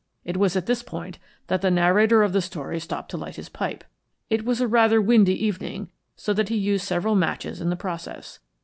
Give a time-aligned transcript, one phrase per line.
[0.25, 3.49] It was at this point that the narrator of the story stopped to light his
[3.49, 3.83] pipe.
[4.31, 8.39] It was rather a windy evening, so that he used several matches in the process.